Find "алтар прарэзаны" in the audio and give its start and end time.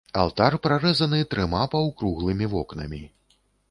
0.19-1.21